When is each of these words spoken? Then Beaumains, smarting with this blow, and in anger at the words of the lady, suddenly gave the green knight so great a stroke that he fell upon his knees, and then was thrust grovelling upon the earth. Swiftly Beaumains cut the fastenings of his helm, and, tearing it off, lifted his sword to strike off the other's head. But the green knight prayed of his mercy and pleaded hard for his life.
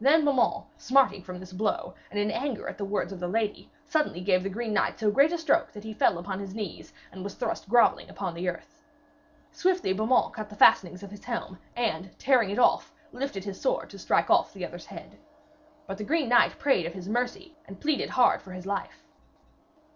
Then 0.00 0.24
Beaumains, 0.24 0.62
smarting 0.76 1.24
with 1.26 1.40
this 1.40 1.52
blow, 1.52 1.96
and 2.12 2.20
in 2.20 2.30
anger 2.30 2.68
at 2.68 2.78
the 2.78 2.84
words 2.84 3.12
of 3.12 3.18
the 3.18 3.26
lady, 3.26 3.68
suddenly 3.84 4.20
gave 4.20 4.44
the 4.44 4.48
green 4.48 4.72
knight 4.72 5.00
so 5.00 5.10
great 5.10 5.32
a 5.32 5.38
stroke 5.38 5.72
that 5.72 5.82
he 5.82 5.92
fell 5.92 6.18
upon 6.18 6.38
his 6.38 6.54
knees, 6.54 6.92
and 7.10 7.18
then 7.18 7.24
was 7.24 7.34
thrust 7.34 7.68
grovelling 7.68 8.08
upon 8.08 8.34
the 8.34 8.48
earth. 8.48 8.84
Swiftly 9.50 9.92
Beaumains 9.92 10.32
cut 10.34 10.48
the 10.50 10.54
fastenings 10.54 11.02
of 11.02 11.10
his 11.10 11.24
helm, 11.24 11.58
and, 11.74 12.16
tearing 12.16 12.50
it 12.50 12.60
off, 12.60 12.92
lifted 13.10 13.42
his 13.42 13.60
sword 13.60 13.90
to 13.90 13.98
strike 13.98 14.30
off 14.30 14.52
the 14.52 14.64
other's 14.64 14.86
head. 14.86 15.18
But 15.88 15.98
the 15.98 16.04
green 16.04 16.28
knight 16.28 16.60
prayed 16.60 16.86
of 16.86 16.94
his 16.94 17.08
mercy 17.08 17.56
and 17.66 17.80
pleaded 17.80 18.10
hard 18.10 18.42
for 18.42 18.52
his 18.52 18.66
life. 18.66 19.04